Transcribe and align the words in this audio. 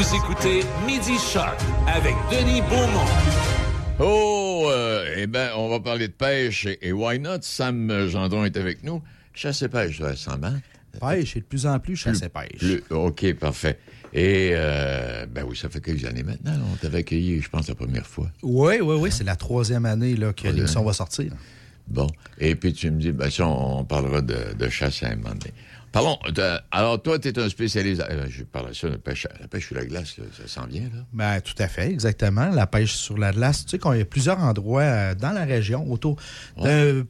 Vous 0.00 0.16
écoutez 0.16 0.60
Midi 0.86 1.18
Shark 1.18 1.60
avec 1.86 2.14
Denis 2.30 2.62
Beaumont. 2.62 3.04
Oh, 3.98 4.66
euh, 4.70 5.14
eh 5.14 5.26
bien, 5.26 5.50
on 5.58 5.68
va 5.68 5.78
parler 5.78 6.08
de 6.08 6.12
pêche 6.14 6.64
et, 6.64 6.78
et 6.88 6.90
why 6.90 7.18
not? 7.18 7.42
Sam 7.42 8.08
Gendron 8.08 8.46
est 8.46 8.56
avec 8.56 8.82
nous. 8.82 9.02
Chasse 9.34 9.60
et 9.60 9.68
pêche, 9.68 9.98
ça, 9.98 10.16
Sam, 10.16 10.42
hein? 10.42 10.60
Pêche, 10.98 11.36
et 11.36 11.40
de 11.40 11.44
plus 11.44 11.66
en 11.66 11.78
plus, 11.78 11.96
chasse 11.96 12.22
et 12.22 12.30
pêche. 12.30 12.80
OK, 12.88 13.34
parfait. 13.34 13.78
Et, 14.14 14.52
euh, 14.54 15.26
ben 15.26 15.44
oui, 15.46 15.54
ça 15.54 15.68
fait 15.68 15.82
quelques 15.82 16.06
années 16.06 16.22
maintenant. 16.22 16.52
là. 16.52 16.64
On 16.72 16.76
t'avait 16.76 17.00
accueilli, 17.00 17.42
je 17.42 17.50
pense, 17.50 17.68
la 17.68 17.74
première 17.74 18.06
fois. 18.06 18.30
Oui, 18.42 18.76
oui, 18.80 18.96
oui, 18.98 19.12
c'est 19.12 19.24
la 19.24 19.36
troisième 19.36 19.84
année 19.84 20.16
là, 20.16 20.32
que 20.32 20.48
l'émission 20.48 20.82
va 20.82 20.94
sortir. 20.94 21.30
Bon. 21.86 22.06
Et 22.38 22.54
puis 22.54 22.72
tu 22.72 22.90
me 22.90 22.98
dis, 22.98 23.12
ben 23.12 23.28
ça, 23.28 23.46
on, 23.46 23.80
on 23.80 23.84
parlera 23.84 24.22
de, 24.22 24.54
de 24.58 24.68
chasse 24.70 25.02
à 25.02 25.08
un 25.08 25.16
moment 25.16 25.34
donné. 25.34 25.52
Parlons, 25.92 26.18
de- 26.32 26.58
alors 26.70 27.02
toi, 27.02 27.18
tu 27.18 27.28
es 27.28 27.38
un 27.38 27.48
spécialiste. 27.48 28.02
eh 28.08 28.14
ben, 28.14 28.26
je 28.28 28.44
parle 28.44 28.68
de 28.68 28.74
ça, 28.74 28.88
la 28.88 28.98
pêche, 28.98 29.26
la 29.40 29.48
pêche 29.48 29.66
sur 29.66 29.74
la 29.76 29.84
glace, 29.84 30.16
là, 30.18 30.24
ça 30.36 30.46
s'en 30.46 30.66
vient, 30.66 30.82
là. 30.84 31.04
Ben, 31.12 31.40
tout 31.40 31.54
à 31.58 31.66
fait, 31.68 31.90
exactement. 31.90 32.48
La 32.50 32.66
pêche 32.66 32.92
sur 32.94 33.18
la 33.18 33.32
glace. 33.32 33.64
Tu 33.64 33.70
sais 33.72 33.78
qu'il 33.78 33.96
y 33.98 34.00
a 34.00 34.04
plusieurs 34.04 34.38
endroits 34.38 34.82
euh, 34.82 35.14
dans 35.14 35.32
la 35.32 35.44
région, 35.44 35.90
autour 35.90 36.16
d'un 36.62 37.02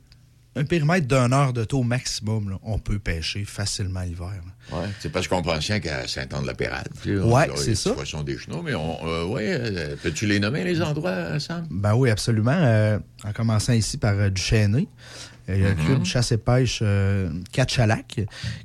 un 0.56 0.64
périmètre 0.64 1.06
d'une 1.06 1.32
heure 1.32 1.52
de 1.52 1.62
taux 1.62 1.84
maximum, 1.84 2.50
là, 2.50 2.56
on 2.64 2.80
peut 2.80 2.98
pêcher 2.98 3.44
facilement 3.44 4.00
l'hiver. 4.00 4.40
Ouais. 4.72 4.88
C'est 4.98 5.08
parce 5.12 5.28
qu'on 5.28 5.42
pense 5.42 5.64
bien 5.68 5.78
qu'à 5.78 6.08
Saint-Anne-de-la-Pérade. 6.08 6.88
on- 7.06 7.56
c'est 7.56 7.76
ça. 7.76 7.92
poissons 7.92 8.24
des 8.24 8.36
chenaux, 8.36 8.60
mais 8.60 8.74
on, 8.74 8.98
euh, 9.06 9.24
ouais, 9.26 9.46
euh, 9.48 9.94
peux-tu 10.02 10.26
les 10.26 10.40
nommer, 10.40 10.64
les 10.64 10.82
endroits, 10.82 11.38
Sam? 11.38 11.68
Ben 11.70 11.94
oui, 11.94 12.10
absolument. 12.10 12.50
Euh, 12.56 12.98
en 13.24 13.32
commençant 13.32 13.74
ici 13.74 13.96
par 13.96 14.14
euh, 14.14 14.28
du 14.28 14.42
Chêné. 14.42 14.88
Euh, 14.88 15.39
Il 15.54 15.62
y 15.62 15.66
a 15.66 15.70
le 15.70 15.74
club 15.74 16.04
chasse 16.04 16.32
et 16.32 16.38
pêche 16.38 16.80
euh, 16.82 17.30
Catchalac, 17.52 18.20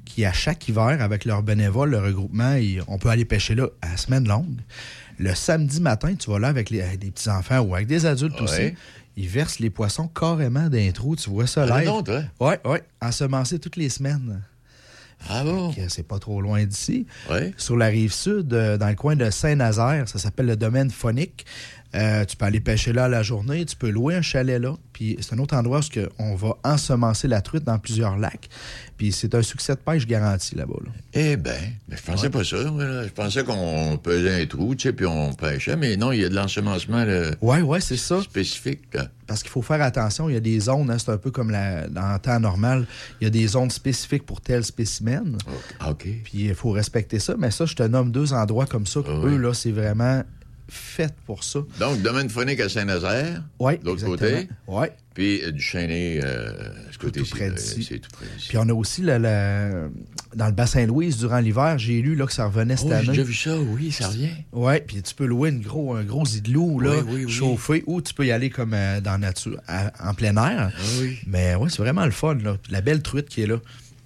qui 0.05 0.25
à 0.25 0.33
chaque 0.33 0.67
hiver, 0.67 0.97
avec 1.01 1.25
leurs 1.25 1.43
bénévoles, 1.43 1.91
le 1.91 1.99
regroupement, 1.99 2.53
ils- 2.55 2.81
on 2.87 2.97
peut 2.97 3.09
aller 3.09 3.25
pêcher 3.25 3.55
là 3.55 3.67
à 3.81 3.97
semaine 3.97 4.27
longue. 4.27 4.59
Le 5.17 5.33
samedi 5.33 5.79
matin, 5.81 6.13
tu 6.15 6.29
vas 6.29 6.39
là 6.39 6.49
avec 6.49 6.69
les, 6.69 6.81
petits-enfants 6.81 7.59
ou 7.59 7.73
avec 7.75 7.87
des 7.87 8.05
adultes 8.05 8.35
Ouais. 8.35 8.43
aussi. 8.43 8.73
Ils 9.17 9.29
versent 9.29 9.59
les 9.59 9.69
poissons 9.69 10.09
carrément 10.09 10.67
d'un 10.67 10.91
trou. 10.91 11.15
Tu 11.15 11.29
vois 11.29 11.47
ça 11.47 11.65
Ah, 11.69 11.79
live. 11.79 11.87
non, 11.87 12.03
toi? 12.03 12.21
Oui, 12.41 12.53
oui. 12.65 12.77
Ensemencés 13.01 13.59
toutes 13.59 13.77
les 13.77 13.87
semaines. 13.89 14.41
Ah 15.29 15.43
bon? 15.45 15.73
C'est 15.87 16.05
pas 16.05 16.19
trop 16.19 16.41
loin 16.41 16.63
d'ici. 16.65 17.07
Ouais. 17.31 17.53
Sur 17.55 17.77
la 17.77 17.87
rive 17.87 18.11
sud, 18.11 18.53
euh, 18.53 18.77
dans 18.77 18.89
le 18.89 18.95
coin 18.95 19.15
de 19.15 19.29
Saint-Nazaire, 19.29 20.07
ça 20.09 20.19
s'appelle 20.19 20.45
le 20.47 20.57
domaine 20.57 20.91
phonique. 20.91 21.45
Euh, 21.93 22.25
tu 22.25 22.35
peux 22.35 22.45
aller 22.45 22.59
pêcher 22.59 22.91
là 22.91 23.07
la 23.07 23.23
journée, 23.23 23.63
tu 23.65 23.75
peux 23.77 23.89
louer 23.89 24.15
un 24.15 24.21
chalet 24.21 24.59
là. 24.61 24.75
Puis 24.91 25.17
c'est 25.21 25.33
un 25.33 25.39
autre 25.39 25.55
endroit 25.55 25.79
où 25.79 25.99
on 26.19 26.35
va 26.35 26.55
ensemencer 26.63 27.27
la 27.29 27.41
truite 27.41 27.63
dans 27.63 27.77
plusieurs 27.79 28.17
lacs. 28.17 28.49
Puis 28.97 29.11
c'est 29.13 29.33
un 29.35 29.41
succès 29.41 29.73
de 29.75 29.79
pêche 29.79 30.05
garanti 30.05 30.55
là-bas. 30.55 30.73
là. 30.85 30.91
Eh 31.13 31.37
ben, 31.37 31.55
je 31.89 32.01
pensais 32.01 32.29
pas 32.29 32.43
ça. 32.43 32.57
Je 32.57 33.09
pensais 33.11 33.43
qu'on 33.45 33.97
pesait 34.01 34.41
un 34.41 34.45
trou, 34.45 34.75
tu 34.75 34.83
sais, 34.89 34.93
puis 34.93 35.05
on 35.05 35.33
pêchait, 35.33 35.75
mais 35.77 35.95
non, 35.95 36.11
il 36.11 36.21
y 36.21 36.25
a 36.25 36.29
de 36.29 36.35
l'ensemencement 36.35 37.03
là, 37.05 37.31
Ouais, 37.41 37.61
ouais, 37.61 37.79
c'est 37.81 37.97
ça. 37.97 38.21
spécifique. 38.21 38.81
là. 38.93 39.07
Parce 39.27 39.41
qu'il 39.41 39.51
faut 39.51 39.61
faire 39.61 39.81
attention, 39.81 40.29
il 40.29 40.33
y 40.33 40.37
a 40.37 40.41
des 40.41 40.59
zones, 40.59 40.89
hein, 40.91 40.97
c'est 40.99 41.11
un 41.11 41.17
peu 41.17 41.31
comme 41.31 41.49
la, 41.49 41.87
dans 41.87 42.13
le 42.13 42.19
temps 42.19 42.39
normal, 42.39 42.85
il 43.21 43.23
y 43.23 43.27
a 43.27 43.29
des 43.31 43.47
zones 43.47 43.71
spécifiques 43.71 44.25
pour 44.25 44.41
tel 44.41 44.63
spécimen. 44.65 45.37
Ah, 45.79 45.91
OK. 45.91 46.03
Puis 46.25 46.45
il 46.45 46.55
faut 46.55 46.71
respecter 46.71 47.19
ça. 47.19 47.35
Mais 47.37 47.51
ça, 47.51 47.65
je 47.65 47.75
te 47.75 47.83
nomme 47.83 48.11
deux 48.11 48.33
endroits 48.33 48.65
comme 48.65 48.85
ça. 48.85 49.01
que 49.01 49.07
Ah 49.09 49.19
oui. 49.23 49.33
Eux, 49.33 49.37
là, 49.37 49.53
c'est 49.53 49.71
vraiment 49.71 50.23
fait 50.67 51.13
pour 51.25 51.43
ça. 51.43 51.59
Donc, 51.79 52.01
domaine 52.01 52.29
phonique 52.29 52.59
à 52.59 52.69
Saint-Nazaire, 52.69 53.43
Oui, 53.59 53.77
de 53.77 53.85
l'autre 53.85 54.05
côté, 54.05 54.47
Oui. 54.67 54.87
puis 55.13 55.41
euh, 55.43 55.51
du 55.51 55.61
Chêné, 55.61 56.19
euh, 56.23 56.51
ce 56.91 56.97
côté 56.97 57.21
tout 57.21 57.29
près 57.29 57.51
d'ici. 57.51 57.83
C'est 57.87 57.99
tout 57.99 58.09
près. 58.11 58.25
Puis 58.47 58.57
on 58.57 58.67
a 58.69 58.73
aussi 58.73 59.01
le- 59.03 59.91
dans 60.35 60.47
le 60.47 60.51
bassin 60.51 60.85
Louise 60.85 61.17
durant 61.17 61.39
l'hiver, 61.39 61.77
j'ai 61.77 62.01
lu 62.01 62.15
là, 62.15 62.25
que 62.25 62.33
ça 62.33 62.45
revenait 62.45 62.75
cette 62.77 62.87
Oh, 62.87 62.89
j'ai 62.89 62.95
année. 62.95 63.07
déjà 63.09 63.23
vu 63.23 63.33
ça, 63.33 63.57
oui, 63.57 63.91
ça 63.91 64.07
revient. 64.09 64.29
Ouais, 64.51 64.81
puis 64.81 65.01
tu 65.01 65.13
peux 65.15 65.25
louer 65.25 65.49
une 65.49 65.61
gros, 65.61 65.93
un 65.95 66.03
gros 66.03 66.25
igloo 66.25 66.79
là, 66.79 66.91
Oui, 66.97 67.03
oui, 67.07 67.25
oui. 67.25 67.31
chauffé, 67.31 67.83
ou 67.85 68.01
tu 68.01 68.13
peux 68.13 68.25
y 68.25 68.31
aller 68.31 68.49
comme 68.49 68.73
euh, 68.73 68.99
dans 69.01 69.11
la 69.13 69.17
nature, 69.19 69.59
à- 69.67 69.91
en 70.09 70.13
plein 70.13 70.35
air. 70.35 70.71
Ah 70.75 70.81
oui. 70.99 71.19
Mais 71.27 71.55
ouais, 71.55 71.69
c'est 71.69 71.79
vraiment 71.81 72.05
le 72.05 72.11
fun 72.11 72.35
là. 72.43 72.57
La 72.69 72.81
belle 72.81 73.01
truite 73.01 73.29
qui 73.29 73.41
est 73.43 73.47
là. 73.47 73.57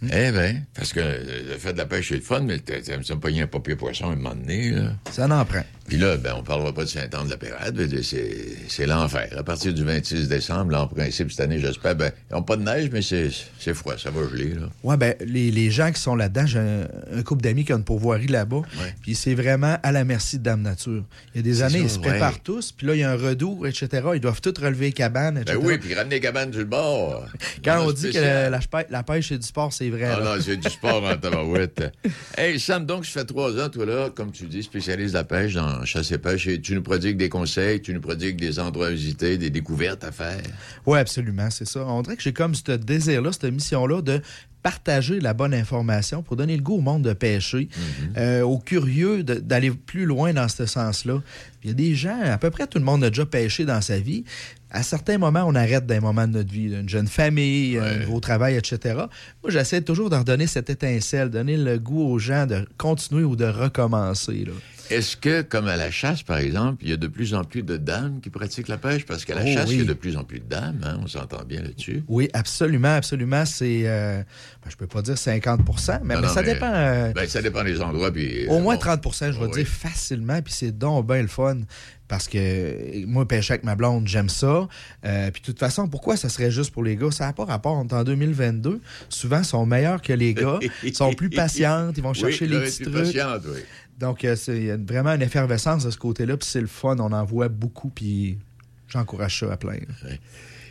Eh 0.02 0.32
bien, 0.32 0.62
parce 0.76 0.94
que 0.94 1.02
euh, 1.02 1.52
le 1.52 1.58
fait 1.58 1.74
de 1.74 1.78
la 1.78 1.86
pêche, 1.86 2.08
c'est 2.08 2.16
le 2.16 2.22
fun, 2.22 2.40
mais 2.42 2.62
ça 3.04 3.16
pogner 3.18 3.42
un 3.42 3.48
papier 3.48 3.76
poisson 3.76 4.06
à 4.10 4.14
un 4.14 4.16
moment 4.16 4.34
donné, 4.34 4.70
là. 4.72 4.94
Ça 5.12 5.26
en 5.26 5.44
prend. 5.44 5.64
Puis 5.90 5.98
là, 5.98 6.16
ben, 6.18 6.34
on 6.38 6.44
parlera 6.44 6.72
pas 6.74 6.84
de 6.84 6.90
Saint-Anne-de-la-Pérade, 6.90 8.02
c'est 8.04 8.56
c'est 8.68 8.86
l'enfer. 8.86 9.28
À 9.38 9.44
partir 9.44 9.74
du 9.74 9.84
26 9.84 10.28
décembre, 10.30 10.72
là, 10.72 10.84
en 10.84 10.88
principe, 10.88 11.32
cette 11.32 11.42
année, 11.42 11.60
j'espère, 11.60 11.96
ben, 11.96 12.12
ils 12.30 12.36
n'ont 12.36 12.44
pas 12.44 12.56
de 12.58 12.64
neige, 12.64 12.90
mais 12.94 13.02
c'est 13.02 13.30
c'est 13.60 13.74
froid, 13.74 13.98
ça 13.98 14.12
va 14.12 14.22
geler. 14.30 14.54
Ouais, 14.84 14.98
ben, 14.98 15.16
les, 15.26 15.52
les 15.52 15.72
gens 15.72 15.92
qui 15.92 16.00
sont 16.00 16.16
là-dedans, 16.16 16.46
j'ai 16.46 16.60
un, 16.60 16.88
un 17.18 17.24
couple 17.24 17.42
d'amis 17.42 17.66
qui 17.66 17.74
ont 17.74 17.78
une 17.78 17.84
pourvoirie 17.84 18.28
là-bas. 18.28 18.62
Puis 19.02 19.16
c'est 19.16 19.34
vraiment 19.34 19.78
à 19.84 19.92
la 19.92 20.04
merci 20.04 20.38
de 20.38 20.44
Dame 20.44 20.62
Nature. 20.62 21.04
Il 21.34 21.38
y 21.38 21.40
a 21.40 21.42
des 21.44 21.56
C'est 21.56 21.64
années, 21.64 21.80
ils 21.80 21.90
se 21.90 21.98
ouais. 22.00 22.08
préparent 22.08 22.40
tous, 22.42 22.72
puis 22.72 22.88
là, 22.88 22.94
il 22.96 23.00
y 23.00 23.04
a 23.04 23.12
un 23.12 23.18
redout, 23.18 23.66
etc. 23.66 23.88
Ils 24.14 24.22
doivent 24.22 24.42
tous 24.42 24.54
relever 24.62 24.88
les 24.88 24.92
cabanes, 24.94 25.38
etc. 25.40 25.58
Ben 25.60 25.68
oui, 25.68 25.78
puis 25.80 25.94
ramener 25.96 26.16
les 26.16 26.22
cabanes 26.22 26.52
le 26.52 26.66
bord. 26.66 27.26
Quand 27.66 27.84
on 27.86 27.92
dit 27.92 28.12
que 28.12 28.20
la, 28.20 28.50
la 28.50 28.60
pê- 28.60 28.86
la 28.90 29.04
pêche 29.04 29.32
et 29.32 29.38
du 29.38 29.46
sport, 29.48 29.74
c'est 29.74 29.90
vrai. 29.90 30.06
Ah 30.16 30.20
là. 30.20 30.36
non, 30.36 30.42
c'est 30.42 30.58
du 30.58 30.70
sport 30.70 31.04
en 31.04 31.18
tabarouette. 31.22 31.84
Hey, 32.38 32.60
Sam, 32.60 32.86
donc, 32.86 33.06
ça 33.06 33.22
fait 33.22 33.26
trois 33.26 33.52
ans, 33.60 33.70
toi, 33.70 33.86
là, 33.86 34.10
comme 34.14 34.32
tu 34.32 34.46
dis, 34.46 34.62
spécialiste 34.62 35.14
de 35.14 35.18
la 35.20 35.24
pêche 35.24 35.54
dans 35.56 35.79
chasse 35.86 36.12
et 36.12 36.18
pêche, 36.18 36.48
et 36.48 36.62
tu 36.62 36.76
nous 36.76 36.82
prodigues 36.82 37.18
des 37.18 37.30
conseils, 37.30 37.82
tu 37.82 37.94
nous 37.94 38.02
prodigues 38.02 38.40
des 38.40 38.60
endroits 38.60 38.88
à 38.88 38.92
visiter, 38.92 39.38
des 39.38 39.50
découvertes 39.50 40.04
à 40.04 40.12
faire. 40.12 40.42
Oui, 40.86 41.00
absolument, 41.00 41.50
c'est 41.50 41.68
ça. 41.68 41.86
On 41.86 42.02
dirait 42.02 42.18
que 42.18 42.24
j'ai 42.24 42.34
comme 42.34 42.56
ce 42.56 42.72
désir-là, 42.72 43.32
cette 43.32 43.52
mission-là 43.52 44.02
de 44.02 44.22
partager 44.62 45.20
la 45.20 45.34
bonne 45.34 45.54
information 45.54 46.22
pour 46.22 46.36
donner 46.36 46.58
le 46.58 46.64
goût 46.64 46.76
au 46.76 46.82
monde 46.82 47.04
de 47.04 47.14
pêcher, 47.14 47.70
euh, 48.18 48.42
aux 48.42 48.60
curieux 48.60 49.24
d'aller 49.24 49.72
plus 49.72 50.06
loin 50.06 50.34
dans 50.34 50.48
ce 50.48 50.66
sens-là. 50.66 51.22
Il 51.64 51.70
y 51.70 51.72
a 51.72 51.74
des 51.74 51.96
gens, 51.96 52.20
à 52.22 52.38
peu 52.38 52.50
près 52.50 52.68
tout 52.68 52.78
le 52.78 52.84
monde 52.86 53.04
a 53.04 53.10
déjà 53.10 53.26
pêché 53.26 53.66
dans 53.66 53.82
sa 53.82 54.00
vie. 54.00 54.24
À 54.72 54.84
certains 54.84 55.18
moments, 55.18 55.44
on 55.48 55.56
arrête 55.56 55.86
d'un 55.86 56.00
moment 56.00 56.28
de 56.28 56.34
notre 56.34 56.52
vie, 56.52 56.74
une 56.74 56.90
jeune 56.90 57.08
famille, 57.08 57.78
un 57.78 58.00
nouveau 58.00 58.20
travail, 58.20 58.56
etc. 58.56 58.96
Moi, 58.96 59.50
j'essaie 59.50 59.82
toujours 59.82 60.10
de 60.10 60.16
redonner 60.16 60.46
cette 60.46 60.70
étincelle, 60.70 61.30
donner 61.30 61.58
le 61.58 61.80
goût 61.80 62.04
aux 62.04 62.20
gens 62.20 62.46
de 62.46 62.68
continuer 62.78 63.24
ou 63.24 63.36
de 63.36 63.46
recommencer. 63.46 64.46
Là. 64.46 64.54
Est-ce 64.90 65.16
que, 65.18 65.42
comme 65.42 65.68
à 65.68 65.76
la 65.78 65.92
chasse, 65.92 66.24
par 66.24 66.38
exemple, 66.40 66.84
il 66.84 66.90
y 66.90 66.94
a 66.94 66.98
de 66.98 67.08
plus 67.08 67.34
en 67.34 67.44
plus 67.44 67.64
de 67.64 67.78
dames 67.78 68.20
qui 68.22 68.30
pratiquent 68.30 68.68
la 68.68 68.78
pêche? 68.78 69.06
Parce 69.06 69.26
qu'à 69.26 69.36
la 69.36 69.44
Oh, 69.44 69.48
chasse, 69.54 69.70
oui. 69.70 69.76
il 69.76 69.80
y 69.80 69.84
a 69.84 69.86
de 69.86 69.94
plus 69.94 70.18
en 70.18 70.24
plus 70.24 70.40
de 70.40 70.46
dames, 70.46 70.80
hein, 70.84 71.00
on 71.04 71.08
s'entend 71.08 71.44
bien 71.46 71.62
là-dessus. 71.62 72.04
Oui, 72.08 72.30
absolument, 72.34 72.96
absolument. 72.96 73.46
C'est, 73.46 73.82
euh, 73.86 74.24
ben, 74.64 74.70
je 74.70 74.76
peux 74.76 74.88
pas 74.88 75.02
dire 75.02 75.18
50 75.18 75.60
mais, 75.60 76.16
Non, 76.16 76.22
mais 76.22 76.28
non, 76.28 76.34
ça 76.34 76.42
mais- 76.42 76.54
dépend. 76.54 76.72
euh, 76.74 77.12
Ben, 77.14 77.28
ça 77.28 77.42
dépend 77.42 77.64
des 77.64 77.82
endroits, 77.82 78.12
puis... 78.12 78.48
Au 78.48 78.56
euh, 78.58 78.62
moins 78.62 78.76
bon. 78.76 78.82
30% 78.82 79.32
je 79.34 79.40
vais 79.40 79.48
dire 79.50 79.68
facilement, 79.68 80.42
puis 80.42 80.54
c'est 80.54 80.78
donc 80.78 81.08
bien 81.08 81.22
le 81.22 81.28
fun. 81.28 81.58
Parce 82.10 82.28
que 82.28 83.06
moi, 83.06 83.28
pêcher 83.28 83.54
avec 83.54 83.64
ma 83.64 83.76
blonde, 83.76 84.08
j'aime 84.08 84.30
ça. 84.30 84.68
Euh, 85.06 85.32
puis 85.32 85.42
de 85.42 85.46
toute 85.46 85.60
façon, 85.60 85.88
pourquoi 85.88 86.18
ça 86.18 86.28
serait 86.28 86.50
juste 86.50 86.72
pour 86.72 86.84
les 86.84 86.96
gars? 86.96 87.12
Ça 87.12 87.28
n'a 87.28 87.34
pas 87.34 87.46
rapport. 87.46 87.78
On 87.78 87.88
est 87.88 87.94
en 87.94 88.04
2022. 88.04 88.82
Souvent, 89.10 89.38
ils 89.38 89.46
sont 89.46 89.66
meilleurs 89.68 90.02
que 90.02 90.12
les 90.12 90.34
gars. 90.34 90.60
Ils 90.84 90.96
sont 90.96 91.14
plus 91.14 91.30
patientes. 91.30 91.96
Ils 91.98 92.04
vont 92.04 92.16
chercher 92.16 92.46
oui, 92.46 92.52
les 92.52 92.60
petits 92.62 92.84
plus 92.84 92.92
trucs. 92.92 93.06
patiente, 93.06 93.44
oui. 93.46 93.60
Donc, 94.00 94.26
euh, 94.26 94.36
c'est 94.36 94.58
il 94.58 94.66
y 94.66 94.72
a 94.72 94.78
vraiment 94.78 95.12
une 95.14 95.22
effervescence 95.22 95.86
de 95.86 95.92
ce 95.92 95.98
côté-là. 95.98 96.36
Puis 96.36 96.50
c'est 96.50 96.62
le 96.62 96.68
fun. 96.68 96.96
On 96.98 97.12
en 97.12 97.24
voit 97.24 97.48
beaucoup. 97.48 97.90
Puis 97.90 98.40
j'encourage 98.88 99.40
ça 99.40 99.54
à 99.54 99.58
plein. 99.58 99.78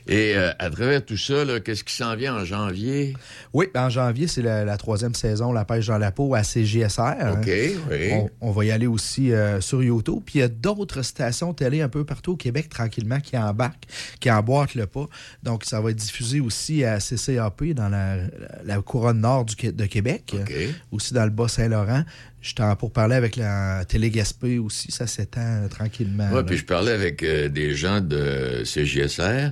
Et 0.09 0.35
euh, 0.37 0.51
à 0.59 0.71
travers 0.71 1.05
tout 1.05 1.19
ça, 1.19 1.45
qu'est-ce 1.63 1.85
qui 1.85 1.95
s'en 1.95 2.17
vient 2.17 2.35
en 2.37 2.45
janvier? 2.45 3.15
Oui, 3.53 3.67
en 3.75 3.91
janvier, 3.91 4.27
c'est 4.27 4.41
la, 4.43 4.65
la 4.65 4.77
troisième 4.79 5.15
saison, 5.15 5.53
La 5.53 5.65
pêche 5.67 5.87
dans 5.87 5.99
la 5.99 6.11
peau 6.13 6.35
à 6.35 6.43
CGSR. 6.43 7.01
hein. 7.01 7.33
OK, 7.41 7.47
oui. 7.91 8.11
On, 8.13 8.31
on 8.41 8.51
va 8.51 8.65
y 8.65 8.71
aller 8.71 8.87
aussi 8.87 9.33
euh, 9.33 9.61
sur 9.61 9.83
YouTube. 9.83 10.23
Puis 10.25 10.37
il 10.37 10.41
y 10.41 10.45
a 10.45 10.49
d'autres 10.49 11.03
stations 11.03 11.53
télé 11.53 11.83
un 11.83 11.89
peu 11.91 12.05
partout 12.05 12.33
au 12.33 12.37
Québec 12.37 12.69
tranquillement 12.71 13.21
qui 13.21 13.37
embarquent, 13.37 13.85
qui 14.21 14.31
emboîtent 14.31 14.75
le 14.75 14.87
pas. 14.87 15.07
Donc 15.43 15.65
ça 15.65 15.81
va 15.81 15.91
être 15.91 15.97
diffusé 15.97 16.41
aussi 16.41 16.85
à 16.85 16.99
CCAP 17.01 17.65
dans 17.75 17.89
la, 17.91 18.17
la 18.65 18.81
couronne 18.81 19.21
nord 19.21 19.45
du, 19.45 19.55
de 19.73 19.87
Québec, 19.87 20.35
OK. 20.35 20.51
euh, 20.51 20.71
aussi 20.91 21.13
dans 21.13 21.25
le 21.25 21.31
Bas-Saint-Laurent. 21.31 22.05
J'étais 22.41 22.63
en 22.63 22.77
pour 22.77 22.93
parler 22.93 23.17
avec 23.17 23.37
la 23.37 23.85
télé 23.85 24.11
Gaspé 24.11 24.59
aussi, 24.59 24.91
ça 24.93 25.07
s'étend 25.07 25.41
euh, 25.65 25.69
tranquillement. 25.69 26.29
Oui, 26.33 26.43
puis 26.47 26.57
je 26.57 26.65
parlais 26.65 26.93
avec 26.93 27.23
euh, 27.23 27.49
des 27.49 27.75
gens 27.75 28.01
de 28.01 28.63
CGSR. 28.65 29.51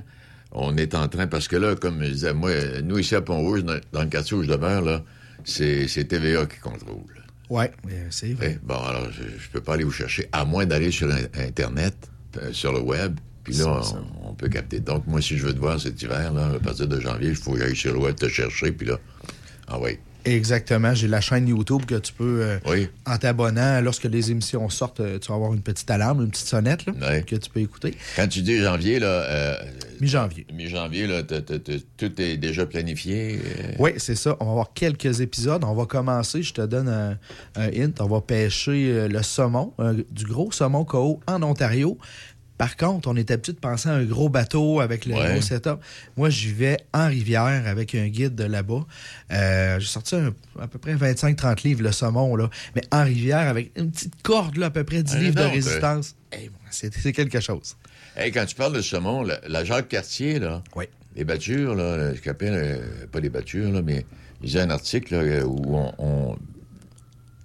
On 0.51 0.77
est 0.77 0.95
en 0.95 1.07
train, 1.07 1.27
parce 1.27 1.47
que 1.47 1.55
là, 1.55 1.75
comme 1.75 2.03
je 2.03 2.09
disais, 2.09 2.33
moi, 2.33 2.51
nous 2.83 2.99
ici 2.99 3.15
à 3.15 3.21
Pont-Rouge, 3.21 3.63
dans, 3.63 4.01
le 4.01 4.07
quartier 4.07 4.37
où 4.37 4.43
je 4.43 4.49
demeure, 4.49 4.81
là, 4.81 5.03
c'est 5.43 5.87
c'est 5.87 6.05
TVA 6.05 6.45
qui 6.45 6.59
contrôle. 6.59 7.03
Euh, 7.89 8.07
c'est 8.09 8.33
vrai. 8.33 8.57
Eh, 8.57 8.65
Bon, 8.65 8.75
alors, 8.75 9.11
je, 9.11 9.23
je 9.23 9.49
peux 9.51 9.61
pas 9.61 9.73
aller 9.73 9.83
vous 9.83 9.91
chercher, 9.91 10.27
à 10.31 10.45
moins 10.45 10.65
d'aller 10.65 10.91
sur 10.91 11.09
Internet, 11.35 11.95
euh, 12.37 12.51
sur 12.51 12.73
le 12.73 12.79
web, 12.79 13.17
puis 13.43 13.55
là, 13.55 13.81
on 14.25 14.33
peut 14.33 14.49
capter. 14.49 14.81
Donc, 14.81 15.07
moi, 15.07 15.21
si 15.21 15.37
je 15.37 15.45
veux 15.45 15.53
te 15.53 15.59
voir 15.59 15.79
cet 15.79 16.01
hiver, 16.01 16.33
là, 16.33 16.51
à 16.55 16.59
partir 16.59 16.87
de 16.87 16.99
janvier, 16.99 17.29
il 17.29 17.35
faut 17.35 17.53
que 17.53 17.59
j'aille 17.59 17.75
sur 17.75 17.93
le 17.93 17.99
web 17.99 18.15
te 18.15 18.27
chercher, 18.27 18.73
puis 18.73 18.87
là, 18.87 18.99
ah 19.67 19.79
oui. 19.79 19.97
Exactement. 20.27 20.93
J'ai 20.93 21.07
la 21.07 21.21
chaîne 21.21 21.47
YouTube 21.47 21.85
que 21.85 21.95
tu 21.95 22.13
peux, 22.13 22.41
euh, 22.41 22.57
Oui. 22.67 22.89
en 23.05 23.17
t'abonnant, 23.17 23.81
lorsque 23.81 24.03
les 24.05 24.31
émissions 24.31 24.67
sortent, 24.69 24.99
euh, 24.99 25.19
tu 25.19 25.29
vas 25.29 25.35
avoir 25.35 25.53
une 25.53 25.61
petite 25.61 25.89
alarme, 25.89 26.21
une 26.23 26.29
petite 26.29 26.47
sonnette 26.47 26.85
là, 26.85 27.21
que 27.21 27.35
tu 27.35 27.49
peux 27.49 27.61
écouter. 27.61 27.95
Quand 28.15 28.27
tu 28.27 28.41
dis 28.41 28.57
janvier, 28.59 28.99
là, 28.99 29.07
euh, 29.07 29.55
Mi-janvier. 30.01 30.45
mi-janvier, 30.53 31.07
là, 31.07 31.23
t'as- 31.23 31.41
t'as- 31.41 31.59
t'as- 31.59 31.73
tout 31.97 32.21
est 32.21 32.37
déjà 32.37 32.65
planifié. 32.65 33.39
euh, 33.43 33.71
Oui, 33.79 33.91
c'est 33.97 34.15
ça. 34.15 34.35
On 34.39 34.45
va 34.45 34.51
avoir 34.51 34.73
quelques 34.73 35.21
épisodes. 35.21 35.63
On 35.63 35.73
va 35.73 35.85
commencer, 35.85 36.43
je 36.43 36.53
te 36.53 36.61
donne 36.61 36.89
un, 36.89 37.17
un 37.55 37.67
hint. 37.69 37.93
On 38.01 38.07
va 38.07 38.21
pêcher 38.21 39.07
le 39.07 39.23
saumon, 39.23 39.73
du 40.11 40.25
gros 40.25 40.51
saumon 40.51 40.83
KO 40.85 41.19
en 41.27 41.41
Ontario. 41.43 41.97
Par 42.57 42.75
contre, 42.75 43.07
on 43.07 43.15
est 43.15 43.29
habitué 43.29 43.53
de 43.53 43.59
penser 43.59 43.87
à 43.89 43.93
un 43.93 44.03
gros 44.03 44.29
bateau 44.29 44.79
avec 44.79 45.05
le 45.05 45.13
Ouais. 45.13 45.31
gros 45.33 45.41
setup. 45.41 45.79
Moi, 46.15 46.29
j'y 46.29 46.51
vais 46.51 46.77
en 46.93 47.07
rivière 47.07 47.63
avec 47.67 47.93
un 47.93 48.07
guide 48.07 48.33
de 48.35 48.45
là-bas. 48.45 48.85
Euh, 49.31 49.79
J'ai 49.79 49.85
sorti 49.85 50.15
un- 50.15 50.33
à 50.59 50.67
peu 50.67 50.79
près 50.79 50.95
25-30 50.95 51.63
livres 51.63 51.83
le 51.83 51.91
saumon, 51.91 52.35
là. 52.35 52.49
Mais 52.75 52.81
en 52.91 53.03
rivière 53.03 53.47
avec 53.47 53.71
une 53.77 53.91
petite 53.91 54.21
corde, 54.23 54.57
là, 54.57 54.67
à 54.67 54.69
peu 54.71 54.83
près 54.83 55.03
10 55.03 55.13
Ah, 55.15 55.19
livres 55.19 55.35
de 55.35 55.41
donc, 55.43 55.53
résistance. 55.53 56.15
Hey, 56.31 56.49
c'est 56.71 56.93
c'est 56.93 57.13
quelque 57.13 57.39
chose. 57.39 57.75
Hey, 58.15 58.31
quand 58.31 58.45
tu 58.45 58.55
parles 58.55 58.73
de 58.73 58.81
saumon, 58.81 59.21
la, 59.23 59.39
la 59.47 59.63
Jacques 59.63 59.89
Cartier, 59.89 60.39
là, 60.39 60.63
Oui. 60.75 60.85
les 61.15 61.23
battures, 61.23 61.75
là, 61.75 62.11
appelle, 62.25 62.53
euh, 62.53 63.05
pas 63.11 63.19
les 63.19 63.29
battures, 63.29 63.71
là, 63.71 63.81
mais 63.83 64.03
il 64.41 64.51
y 64.51 64.57
a 64.59 64.63
un 64.63 64.69
article 64.71 65.13
là, 65.15 65.21
euh, 65.21 65.43
où 65.43 65.75
on, 65.77 65.93
on- 65.99 66.35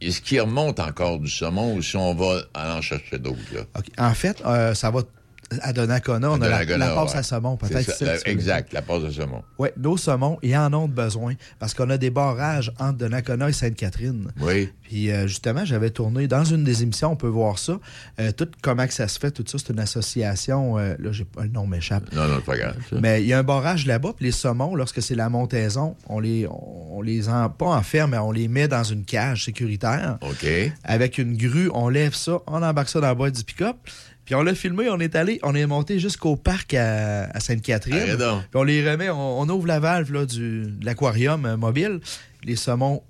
Est-ce 0.06 0.20
qu'il 0.20 0.40
remonte 0.40 0.80
encore 0.80 1.18
du 1.18 1.30
saumon 1.30 1.74
ou 1.74 1.82
si 1.82 1.96
on 1.96 2.14
va 2.14 2.42
aller 2.54 2.72
en 2.72 2.82
chercher 2.82 3.18
d'autres, 3.18 3.38
là? 3.54 3.60
OK. 3.78 3.86
En 3.98 4.14
fait, 4.14 4.42
euh, 4.44 4.74
ça 4.74 4.90
va 4.90 5.02
à 5.60 5.72
Donnacona. 5.72 6.30
On 6.30 6.40
a 6.40 6.48
la, 6.48 6.64
la 6.64 6.94
passe 6.94 7.12
ouais. 7.12 7.18
à 7.18 7.22
saumon, 7.22 7.56
peut-être. 7.56 8.26
exact, 8.26 8.72
la 8.72 8.82
passe 8.82 9.02
de 9.02 9.10
saumon. 9.10 9.42
Oui, 9.58 9.68
nos 9.76 9.96
saumons, 9.96 10.38
ils 10.42 10.56
en 10.56 10.72
ont 10.72 10.88
besoin 10.88 11.34
parce 11.58 11.74
qu'on 11.74 11.90
a 11.90 11.98
des 11.98 12.10
barrages 12.10 12.72
entre 12.78 12.98
Donnacona 12.98 13.48
et 13.48 13.52
Sainte-Catherine. 13.52 14.30
Oui. 14.40 14.70
Puis 14.82 15.10
euh, 15.10 15.26
justement, 15.26 15.64
j'avais 15.64 15.90
tourné 15.90 16.26
dans 16.28 16.44
une 16.44 16.64
des 16.64 16.82
émissions, 16.82 17.12
on 17.12 17.16
peut 17.16 17.26
voir 17.28 17.58
ça. 17.58 17.78
Euh, 18.20 18.32
tout 18.32 18.48
comment 18.62 18.86
que 18.86 18.94
ça 18.94 19.08
se 19.08 19.18
fait, 19.18 19.30
tout 19.30 19.44
ça, 19.46 19.58
c'est 19.58 19.72
une 19.72 19.80
association. 19.80 20.78
euh, 20.78 20.94
là, 20.98 21.12
j'ai 21.12 21.24
pas 21.24 21.42
le 21.42 21.48
nom 21.48 21.66
m'échappe. 21.66 22.12
Non, 22.12 22.26
non, 22.28 22.36
c'est 22.36 22.44
pas 22.44 22.56
grave. 22.56 22.76
ça. 22.90 22.96
Mais 23.00 23.22
il 23.22 23.28
y 23.28 23.32
a 23.32 23.38
un 23.38 23.42
barrage 23.42 23.86
là-bas, 23.86 24.12
puis 24.16 24.26
les 24.26 24.32
saumons, 24.32 24.74
lorsque 24.74 25.02
c'est 25.02 25.14
la 25.14 25.28
montaison, 25.28 25.96
on 26.08 26.20
les, 26.20 26.46
on 26.48 27.00
les 27.02 27.28
en, 27.28 27.48
pas 27.50 27.66
enferme, 27.66 28.10
mais 28.12 28.18
on 28.18 28.32
les 28.32 28.48
met 28.48 28.68
dans 28.68 28.84
une 28.84 29.04
cage 29.04 29.44
sécuritaire. 29.44 30.18
OK. 30.22 30.46
Avec 30.84 31.18
une 31.18 31.36
grue, 31.36 31.70
on 31.74 31.88
lève 31.88 32.14
ça, 32.14 32.38
on 32.46 32.62
embarque 32.62 32.88
ça 32.88 33.00
dans 33.00 33.06
la 33.08 33.14
boîte 33.14 33.34
du 33.34 33.44
pick-up. 33.44 33.76
Puis 34.24 34.34
on 34.34 34.42
l'a 34.42 34.54
filmé, 34.54 34.88
on 34.88 35.00
est 35.00 35.16
allé, 35.16 35.40
on 35.42 35.54
est 35.54 35.66
monté 35.66 35.98
jusqu'au 35.98 36.36
parc 36.36 36.74
à, 36.74 37.24
à 37.24 37.40
Sainte-Catherine. 37.40 38.16
Donc. 38.16 38.42
Puis 38.42 38.50
on 38.54 38.62
les 38.62 38.88
remet, 38.88 39.10
on, 39.10 39.40
on 39.40 39.48
ouvre 39.48 39.66
la 39.66 39.80
valve 39.80 40.12
là, 40.12 40.26
du, 40.26 40.62
de 40.66 40.84
l'aquarium 40.84 41.44
euh, 41.44 41.56
mobile. 41.56 42.00
Les 42.44 42.56
saumons 42.56 43.02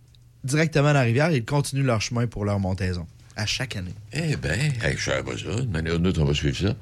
directement 0.44 0.88
dans 0.88 0.94
la 0.94 1.02
rivière, 1.02 1.30
ils 1.30 1.44
continuent 1.44 1.84
leur 1.84 2.00
chemin 2.00 2.26
pour 2.26 2.44
leur 2.44 2.58
montaison. 2.58 3.06
À 3.36 3.46
chaque 3.46 3.76
année. 3.76 3.94
Eh 4.12 4.36
bien, 4.36 4.52
hey, 4.52 4.96
je 4.96 5.04
savais 5.04 5.22
pas 5.22 5.38
ça. 5.38 5.60
D'une 5.60 5.70
manière 5.70 5.94
ou 5.94 5.98
d'une 5.98 6.08
autre, 6.08 6.20
on 6.20 6.26
va 6.26 6.34
suivre 6.34 6.56
ça. 6.56 6.74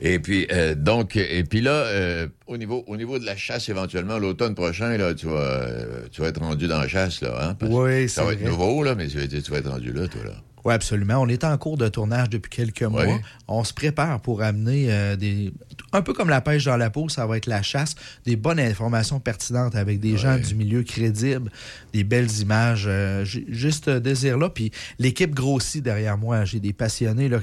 Et 0.00 0.18
puis, 0.18 0.46
euh, 0.52 0.74
donc, 0.74 1.16
et 1.16 1.42
puis 1.44 1.60
là, 1.62 1.70
euh, 1.70 2.28
au, 2.46 2.56
niveau, 2.58 2.84
au 2.86 2.96
niveau 2.96 3.18
de 3.18 3.24
la 3.24 3.36
chasse, 3.36 3.68
éventuellement, 3.68 4.18
l'automne 4.18 4.54
prochain, 4.54 4.96
là, 4.96 5.14
tu 5.14 5.26
vas, 5.26 5.32
euh, 5.32 6.00
tu 6.12 6.20
vas 6.20 6.28
être 6.28 6.40
rendu 6.40 6.66
dans 6.68 6.80
la 6.80 6.88
chasse, 6.88 7.22
là. 7.22 7.34
Hein, 7.40 7.54
parce 7.54 7.72
Oui, 7.72 8.08
Ça 8.08 8.24
va 8.24 8.34
être 8.34 8.44
nouveau, 8.44 8.82
là, 8.82 8.94
mais 8.94 9.06
tu 9.06 9.18
vas, 9.18 9.26
tu 9.26 9.50
vas 9.50 9.58
être 9.58 9.70
rendu 9.70 9.92
là, 9.92 10.06
toi, 10.06 10.20
là. 10.24 10.32
Oui, 10.66 10.74
absolument. 10.74 11.18
On 11.18 11.28
est 11.28 11.44
en 11.44 11.56
cours 11.58 11.76
de 11.76 11.86
tournage 11.86 12.28
depuis 12.28 12.50
quelques 12.50 12.82
mois. 12.82 13.04
On 13.46 13.62
se 13.62 13.72
prépare 13.72 14.20
pour 14.20 14.42
amener 14.42 14.90
euh, 14.90 15.14
des. 15.14 15.52
Un 15.92 16.02
peu 16.02 16.12
comme 16.12 16.28
la 16.28 16.40
pêche 16.40 16.64
dans 16.64 16.76
la 16.76 16.90
peau, 16.90 17.08
ça 17.08 17.26
va 17.26 17.36
être 17.36 17.46
la 17.46 17.62
chasse, 17.62 17.94
des 18.24 18.36
bonnes 18.36 18.58
informations 18.60 19.20
pertinentes 19.20 19.74
avec 19.76 20.00
des 20.00 20.16
gens 20.18 20.36
du 20.38 20.54
milieu 20.54 20.82
crédibles, 20.82 21.50
des 21.92 22.04
belles 22.04 22.30
images. 22.40 22.84
euh, 22.86 23.24
juste 23.24 23.84
ce 23.86 23.98
désir-là. 23.98 24.50
Puis 24.50 24.72
l'équipe 24.98 25.32
grossit 25.34 25.82
derrière 25.82 26.18
moi. 26.18 26.44
J'ai 26.44 26.60
des 26.60 26.72
passionnés 26.72 27.28
là, 27.28 27.38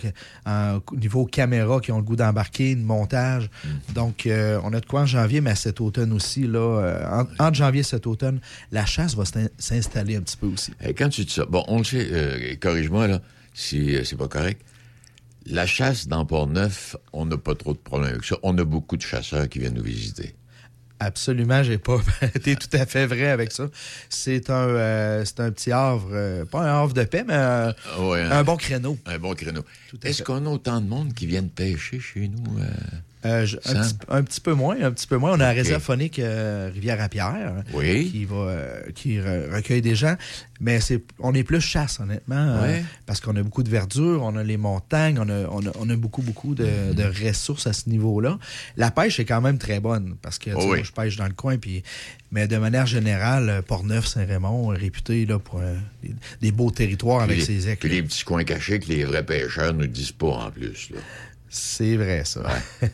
en- 0.46 0.80
au 0.92 0.96
niveau 0.96 1.26
caméra 1.26 1.80
qui 1.80 1.92
ont 1.92 1.98
le 1.98 2.04
goût 2.04 2.16
d'embarquer, 2.16 2.76
de 2.76 2.82
montage. 2.82 3.50
Donc, 3.96 4.26
euh, 4.28 4.60
on 4.64 4.74
a 4.74 4.80
de 4.80 4.86
quoi 4.86 5.02
en 5.02 5.06
janvier, 5.06 5.42
mais 5.42 5.56
cet 5.56 5.80
automne 5.82 6.12
aussi. 6.14 6.46
Là, 6.46 6.60
euh, 6.60 7.24
en- 7.40 7.46
entre 7.46 7.56
janvier 7.56 7.80
et 7.82 7.84
cet 7.84 8.06
automne, 8.08 8.40
la 8.72 8.86
chasse 8.86 9.16
va 9.16 9.26
s'in- 9.26 9.48
s'installer 9.58 10.16
un 10.18 10.22
petit 10.22 10.38
peu 10.38 10.48
aussi. 10.48 10.74
Quand 10.98 11.10
tu 11.10 11.24
dis 11.26 11.34
ça, 11.34 11.46
bon, 11.46 11.64
on 11.68 11.80
le 11.80 11.84
sait, 11.84 12.08
euh, 12.12 12.56
corrige-moi, 12.60 13.08
là, 13.08 13.22
si 13.54 13.96
euh, 13.96 14.04
c'est 14.04 14.18
pas 14.18 14.28
correct. 14.28 14.62
La 15.46 15.66
chasse 15.66 16.08
dans 16.08 16.26
Port-Neuf, 16.26 16.96
on 17.12 17.26
n'a 17.26 17.38
pas 17.38 17.56
trop 17.56 17.74
de 17.74 17.78
problèmes 17.78 18.12
avec 18.12 18.24
ça. 18.24 18.38
On 18.44 18.58
a 18.58 18.64
beaucoup 18.64 18.98
de 18.98 19.02
chasseurs 19.02 19.50
qui 19.50 19.60
viennent 19.60 19.74
nous 19.74 19.84
visiter. 19.84 20.36
Absolument, 21.00 21.64
j'ai 21.64 21.78
pas 21.78 21.98
été 22.36 22.56
tout 22.56 22.70
à 22.72 22.86
fait 22.86 23.06
vrai 23.06 23.28
avec 23.28 23.52
ça. 23.52 23.70
C'est 24.10 24.50
un, 24.50 24.68
euh, 24.70 25.26
c'est 25.26 25.42
un 25.42 25.52
petit 25.52 25.72
havre, 25.72 26.08
euh, 26.14 26.46
pas 26.46 26.62
un 26.62 26.82
havre 26.82 26.94
de 26.94 27.04
paix, 27.04 27.26
mais 27.28 27.34
un, 27.34 27.76
ouais, 28.00 28.22
hein? 28.22 28.32
un 28.32 28.44
bon 28.44 28.56
créneau. 28.56 28.98
Un 29.06 29.20
bon 29.20 29.34
créneau. 29.34 29.64
Est-ce 30.04 30.24
qu'on 30.24 30.46
a 30.46 30.50
autant 30.50 30.80
de 30.80 30.88
monde 30.88 31.14
qui 31.14 31.26
viennent 31.26 31.50
pêcher 31.50 32.00
chez 32.00 32.30
nous? 32.30 32.44
Euh? 33.26 33.46
Je- 33.46 33.58
un, 33.66 33.82
petit, 33.82 33.96
un 34.10 34.24
petit 34.24 34.42
peu 34.42 34.54
moins, 34.54 34.82
un 34.82 34.92
petit 34.92 35.08
peu 35.08 35.18
moins. 35.18 35.32
On 35.32 35.36
a 35.36 35.38
la 35.40 35.52
réserve 35.52 35.82
phonique 35.82 36.20
euh, 36.20 36.70
Rivière-à-Pierre 36.74 37.64
Oui. 37.74 38.10
qui 38.12 38.26
va 38.26 38.36
euh, 38.36 38.82
qui 38.94 39.18
re- 39.18 39.54
recueille 39.54 39.82
des 39.82 39.96
gens, 39.96 40.16
mais 40.60 40.80
c'est 40.80 41.02
on 41.20 41.34
est 41.34 41.44
plus 41.44 41.62
chasse 41.62 42.00
honnêtement 42.00 42.62
Ouais. 42.62 42.84
parce 43.06 43.20
qu'on 43.22 43.36
a 43.36 43.44
beaucoup 43.44 43.64
de 43.64 43.70
verdure, 43.70 44.22
on 44.24 44.36
a 44.36 44.44
les 44.44 44.58
montagnes, 44.58 45.20
on 45.20 45.30
a, 45.30 45.48
on 45.50 45.66
a, 45.66 45.72
on 45.80 45.90
a 45.90 45.96
beaucoup 45.96 46.22
beaucoup 46.22 46.56
de, 46.56 46.64
Mm-hmm. 46.64 46.94
de 46.96 47.28
ressources 47.28 47.68
à 47.68 47.74
ce 47.74 47.90
niveau-là. 47.90 48.40
La 48.78 48.90
pêche 48.92 49.20
est 49.20 49.26
quand 49.26 49.42
même 49.42 49.58
très 49.58 49.80
bonne 49.80 50.16
parce 50.22 50.40
que 50.40 50.50
Oh 50.56 50.60
oui. 50.62 50.66
moi, 50.68 50.78
je 50.84 50.92
pêche 50.92 51.16
dans 51.18 51.28
le 51.28 51.34
coin 51.34 51.58
puis 51.58 51.84
mais 52.32 52.48
de 52.48 52.58
manière 52.58 52.88
générale, 52.88 53.62
Port-Neuf, 53.68 54.08
Saint-Raymond, 54.08 54.74
est 54.74 54.78
réputé 54.78 55.26
là, 55.28 55.38
pour 55.38 55.62
des, 56.02 56.16
des 56.42 56.52
beaux 56.52 56.72
territoires 56.72 57.22
avec 57.22 57.40
ses 57.42 57.70
éclats. 57.70 57.76
puis 57.80 57.90
les 57.90 58.02
petits 58.02 58.24
coins 58.24 58.44
cachés 58.44 58.80
que 58.80 58.88
les 58.88 59.04
vrais 59.04 59.24
pêcheurs 59.24 59.74
ne 59.76 59.86
disent 59.86 60.14
pas 60.14 60.28
en 60.48 60.50
plus. 60.52 60.90
Là. 60.90 60.98
C'est 61.56 61.98
vrai 61.98 62.24
ça. 62.26 62.42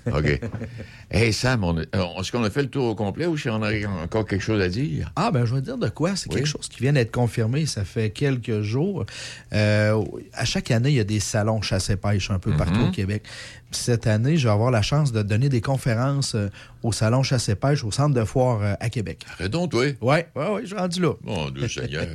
OK. 0.08 0.38
hey 1.12 1.32
Sam, 1.32 1.64
on 1.64 1.78
a- 1.78 1.84
euh, 1.96 2.20
est-ce 2.20 2.30
qu'on 2.30 2.44
a 2.44 2.50
fait 2.50 2.64
le 2.64 2.70
tour 2.70 2.88
au 2.90 2.96
complet 2.96 3.26
ou 3.26 3.38
si 3.38 3.50
on 3.50 3.64
a 3.64 3.72
encore 4.04 4.26
quelque 4.26 4.42
chose 4.44 4.62
à 4.62 4.68
dire? 4.68 5.14
Ah, 5.16 5.32
ben, 5.32 5.46
je 5.46 5.56
vais 5.56 5.62
te 5.62 5.66
dire 5.68 5.78
de 5.78 5.88
quoi. 5.88 6.18
C'est 6.18 6.28
Oui. 6.30 6.36
quelque 6.36 6.46
chose 6.48 6.68
qui 6.68 6.82
vient 6.82 6.92
d'être 6.92 7.12
confirmé. 7.12 7.66
Ça 7.66 7.86
fait 7.86 8.10
quelques 8.10 8.60
jours. 8.62 9.06
Euh, 9.54 10.04
à 10.34 10.44
chaque 10.44 10.72
année, 10.72 10.90
il 10.90 10.96
y 10.96 11.00
a 11.00 11.06
des 11.06 11.22
salons 11.22 11.62
chasse 11.62 11.90
et 11.90 11.96
pêche 11.96 12.32
un 12.32 12.40
peu 12.40 12.52
partout 12.52 12.82
au 12.82 12.92
Québec. 12.92 13.24
Cette 13.72 14.08
année, 14.08 14.36
je 14.36 14.48
vais 14.48 14.54
avoir 14.54 14.72
la 14.72 14.82
chance 14.82 15.14
de 15.14 15.22
donner 15.22 15.48
des 15.48 15.62
conférences 15.62 16.36
euh, 16.36 16.50
au 16.84 16.92
salon 16.92 17.24
chasse 17.24 17.48
et 17.48 17.56
pêche 17.56 17.86
au 17.86 17.92
centre 17.92 18.14
de 18.14 18.26
foire 18.26 18.76
à 18.78 18.90
Québec. 18.90 19.26
Arrête 19.38 19.52
donc, 19.52 19.72
toi? 19.72 19.86
Ouais, 20.02 20.28
ouais, 20.36 20.50
ouais, 20.50 20.62
je 20.64 20.68
suis 20.68 20.76
rendu 20.76 21.00
là. 21.02 21.14
Mon 21.24 21.50
Dieu 21.50 21.70
Seigneur. 21.70 22.06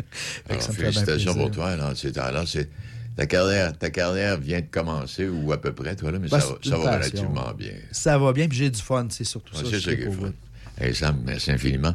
Alors, 0.50 0.62
félicitations 0.62 1.34
pour 1.34 1.50
toi. 1.50 1.74
c'est, 1.94 2.68
ta, 3.16 3.26
carrière, 3.26 3.76
ta 3.78 3.90
carrière 3.90 4.38
vient 4.38 4.60
de 4.60 4.66
commencer, 4.70 5.28
ou 5.28 5.52
à 5.52 5.60
peu 5.60 5.72
près, 5.72 5.94
toi, 5.96 6.10
là, 6.12 6.18
mais 6.18 6.28
Ben, 6.28 6.40
ça, 6.40 6.46
va- 6.48 6.58
c'est 6.62 6.68
ça 6.70 6.76
une 6.76 6.82
va 6.82 6.90
passion. 6.98 7.20
relativement 7.22 7.54
bien. 7.56 7.72
Ça 7.92 8.18
va 8.18 8.32
bien, 8.32 8.48
puis 8.48 8.58
j'ai 8.58 8.70
du 8.70 8.80
fun. 8.80 9.06
C'est 9.10 9.24
surtout 9.24 9.56
Ouais, 9.56 9.64
ça. 9.70 9.80
c'est 9.80 9.96
le 9.96 10.10
fun. 10.10 10.32
Hey 10.80 10.92
Sam, 10.94 11.22
merci 11.24 11.52
infiniment. 11.52 11.94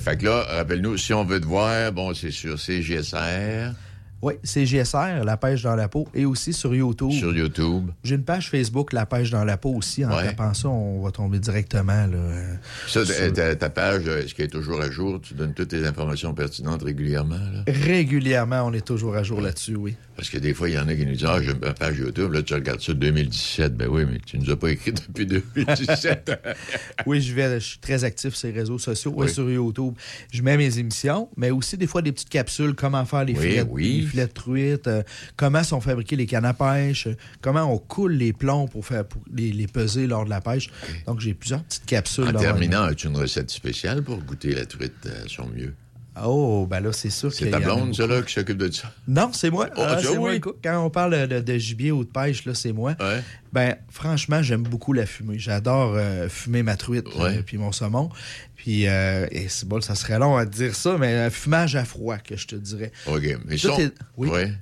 Fait 0.00 0.16
que 0.16 0.24
là, 0.24 0.42
rappelle-nous, 0.56 0.96
si 0.96 1.12
on 1.12 1.24
veut 1.24 1.40
te 1.40 1.44
voir, 1.46 1.92
bon, 1.92 2.14
c'est 2.14 2.30
sur 2.30 2.58
CGSR, 2.58 3.72
Oui, 4.22 4.34
c'est 4.44 4.64
GSR, 4.64 5.24
La 5.24 5.36
pêche 5.36 5.62
dans 5.62 5.74
la 5.74 5.88
peau, 5.88 6.06
et 6.14 6.24
aussi 6.24 6.52
sur 6.52 6.72
YouTube. 6.74 7.10
sur 7.10 7.34
YouTube. 7.36 7.90
J'ai 8.04 8.14
une 8.14 8.22
page 8.24 8.48
Facebook, 8.50 8.92
La 8.92 9.04
pêche 9.04 9.30
dans 9.30 9.44
la 9.44 9.56
peau 9.56 9.70
aussi. 9.74 10.04
En 10.04 10.10
Ouais. 10.16 10.24
tapant 10.26 10.54
ça, 10.54 10.68
on 10.68 11.02
va 11.02 11.10
tomber 11.10 11.40
directement. 11.40 12.06
Là, 12.06 12.16
euh, 12.16 12.54
Ça, 12.86 13.04
sur- 13.04 13.32
ta, 13.32 13.56
ta 13.56 13.68
page, 13.68 14.04
euh, 14.06 14.22
est-ce 14.22 14.34
qu'elle 14.34 14.46
est 14.46 14.48
toujours 14.48 14.80
à 14.80 14.90
jour? 14.90 15.20
Tu 15.20 15.34
donnes 15.34 15.54
toutes 15.54 15.72
les 15.72 15.84
informations 15.84 16.32
pertinentes 16.34 16.82
régulièrement, 16.84 17.34
là? 17.34 17.64
Régulièrement, 17.66 18.62
on 18.66 18.72
est 18.72 18.86
toujours 18.86 19.16
à 19.16 19.22
jour 19.24 19.40
là-dessus, 19.40 19.74
oui. 19.74 19.96
Parce 20.16 20.28
que 20.30 20.38
des 20.38 20.54
fois, 20.54 20.68
il 20.68 20.74
y 20.74 20.78
en 20.78 20.86
a 20.86 20.94
qui 20.94 21.04
nous 21.04 21.12
disent 21.14 21.26
Ah, 21.28 21.42
j'ai 21.42 21.54
ma 21.54 21.72
page 21.72 21.98
YouTube, 21.98 22.32
là, 22.32 22.42
tu 22.42 22.54
regardes 22.54 22.80
ça 22.80 22.92
2017. 22.94 23.76
Ben 23.76 23.88
oui, 23.88 24.04
mais 24.08 24.20
tu 24.24 24.38
nous 24.38 24.50
as 24.50 24.56
pas 24.56 24.70
écrit 24.70 24.92
depuis 24.92 25.26
2017. 25.26 26.30
Oui, 27.06 27.20
je 27.20 27.34
vais, 27.34 27.58
je 27.58 27.64
suis 27.66 27.78
très 27.78 28.04
actif 28.04 28.34
sur 28.34 28.48
les 28.48 28.54
réseaux 28.54 28.78
sociaux, 28.78 29.12
Oui. 29.16 29.28
sur 29.28 29.50
YouTube. 29.50 29.94
Je 30.30 30.42
mets 30.42 30.56
mes 30.56 30.78
émissions, 30.78 31.28
mais 31.36 31.50
aussi 31.50 31.76
des 31.76 31.86
fois 31.86 32.02
des 32.02 32.12
petites 32.12 32.28
capsules, 32.28 32.74
comment 32.74 33.04
faire 33.04 33.24
les 33.24 33.32
Oui, 33.36 33.60
oui. 33.68 34.08
Les 34.12 34.26
filets 34.26 34.26
de 34.26 34.32
truite, 34.32 34.86
euh, 34.86 35.02
comment 35.36 35.64
sont 35.64 35.80
fabriqués 35.80 36.16
les 36.16 36.26
cannes 36.26 36.44
à 36.44 36.54
pêche, 36.54 37.06
euh, 37.06 37.16
comment 37.40 37.72
on 37.72 37.78
coule 37.78 38.12
les 38.12 38.32
plombs 38.32 38.68
pour 38.68 38.84
faire 38.84 39.04
pour 39.04 39.22
les, 39.32 39.52
les 39.52 39.66
peser 39.66 40.06
lors 40.06 40.24
de 40.24 40.30
la 40.30 40.40
pêche. 40.40 40.70
Donc 41.06 41.20
j'ai 41.20 41.34
plusieurs 41.34 41.62
petites 41.62 41.86
capsules. 41.86 42.24
en 42.24 42.32
là, 42.32 42.40
terminant, 42.40 42.82
as-tu 42.82 43.08
une 43.08 43.16
recette 43.16 43.50
spéciale 43.50 44.02
pour 44.02 44.18
goûter 44.18 44.54
la 44.54 44.66
truite 44.66 45.06
à 45.06 45.28
son 45.28 45.48
mieux? 45.48 45.74
Oh, 46.22 46.66
ben 46.68 46.80
là, 46.80 46.92
c'est 46.92 47.08
sûr 47.08 47.32
C'est 47.32 47.44
qu'il 47.44 47.50
ta 47.50 47.58
blonde, 47.60 47.94
ça, 47.94 48.06
là, 48.06 48.20
qui 48.20 48.34
s'occupe 48.34 48.58
de 48.58 48.70
ça? 48.70 48.92
Non, 49.08 49.30
c'est 49.32 49.48
moi. 49.50 49.68
Oh, 49.76 49.82
Ah, 49.82 49.96
c'est 49.98 50.08
vois, 50.08 50.32
moi. 50.38 50.52
Quand 50.62 50.84
on 50.84 50.90
parle 50.90 51.26
de, 51.26 51.40
de 51.40 51.54
gibier 51.58 51.90
ou 51.90 52.04
de 52.04 52.10
pêche, 52.10 52.44
là, 52.44 52.52
c'est 52.54 52.72
moi. 52.72 52.94
Ouais. 53.00 53.22
Ben, 53.52 53.76
franchement, 53.90 54.42
j'aime 54.42 54.62
beaucoup 54.62 54.92
la 54.92 55.06
fumée. 55.06 55.38
J'adore 55.38 55.94
euh, 55.96 56.28
fumer 56.28 56.62
ma 56.62 56.76
truite 56.76 57.06
Ouais. 57.16 57.38
euh, 57.38 57.42
puis 57.44 57.56
mon 57.56 57.72
saumon. 57.72 58.10
Puis, 58.56 58.86
euh, 58.88 59.26
et 59.30 59.48
c'est 59.48 59.66
bon, 59.66 59.80
ça 59.80 59.94
serait 59.94 60.18
long 60.18 60.36
à 60.36 60.44
te 60.44 60.50
dire 60.54 60.74
ça, 60.74 60.98
mais 60.98 61.14
un 61.14 61.30
fumage 61.30 61.76
à 61.76 61.84
froid, 61.86 62.18
que 62.18 62.36
je 62.36 62.46
te 62.46 62.56
dirais. 62.56 62.92
OK. 63.06 63.38
Mais 63.46 63.56
ça, 63.56 63.70
oui. 64.18 64.28
Ouais. 64.28 64.52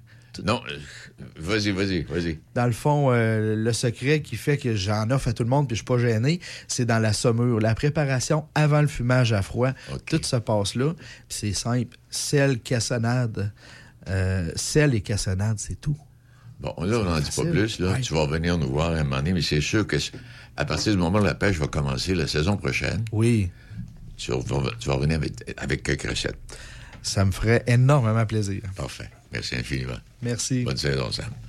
Non, 0.45 0.63
euh, 0.71 0.77
vas-y, 1.37 1.71
vas-y, 1.73 2.03
vas-y. 2.03 2.39
Dans 2.55 2.67
le 2.67 2.73
fond, 2.73 3.11
euh, 3.11 3.57
le 3.57 3.73
secret 3.73 4.23
qui 4.23 4.37
fait 4.37 4.57
que 4.57 4.75
j'en 4.77 5.11
offre 5.11 5.29
à 5.29 5.33
tout 5.33 5.43
le 5.43 5.49
monde 5.49 5.67
puis 5.67 5.75
je 5.77 5.81
suis 5.81 5.85
pas 5.85 5.99
gêné, 5.99 6.41
c'est 6.69 6.85
dans 6.85 6.99
la 7.01 7.13
saumure. 7.13 7.59
La 7.61 7.75
préparation 7.75 8.47
avant 8.55 8.81
le 8.81 8.87
fumage 8.87 9.33
à 9.33 9.43
froid, 9.43 9.73
tout 10.07 10.21
se 10.23 10.37
passe 10.37 10.75
là. 10.77 10.95
C'est 11.29 11.53
simple. 11.53 11.97
Sel, 12.11 12.61
cassonade. 12.61 13.53
euh, 14.09 14.51
sel 14.57 14.95
et 14.95 15.01
cassonade, 15.01 15.59
c'est 15.59 15.81
tout. 15.81 15.97
Bon, 16.61 16.75
là, 16.85 16.99
on 16.99 17.05
n'en 17.05 17.21
dit 17.21 17.31
pas 17.35 17.45
plus. 17.45 17.79
Là. 17.81 17.93
Ouais. 17.93 18.01
Tu 18.01 18.13
vas 18.15 18.21
revenir 18.23 18.57
nous 18.59 18.69
voir 18.71 18.91
à 18.93 18.97
un 18.97 19.03
moment 19.05 19.17
donné, 19.17 19.33
mais 19.33 19.43
c'est 19.43 19.61
sûr 19.63 19.87
que 19.87 19.97
à 20.57 20.65
partir 20.65 20.93
du 20.93 20.99
moment 20.99 21.19
où 21.19 21.25
la 21.25 21.35
pêche 21.35 21.57
va 21.59 21.67
commencer 21.67 22.15
la 22.15 22.27
saison 22.27 22.57
prochaine, 22.57 23.05
Oui, 23.13 23.51
tu 24.17 24.31
vas, 24.31 24.39
tu 24.79 24.89
vas 24.89 24.95
revenir 24.95 25.17
avec, 25.17 25.33
avec 25.57 25.83
quelques 25.83 26.09
recettes. 26.11 26.37
ça 27.03 27.25
me 27.25 27.31
ferait 27.33 27.65
énormément 27.67 28.27
plaisir. 28.27 28.61
Parfait. 28.77 29.09
Merci 29.33 29.57
infiniment. 29.57 29.99
Merci. 30.23 30.65
Bonne 30.65 30.77
saison, 30.77 31.11
Sam. 31.13 31.33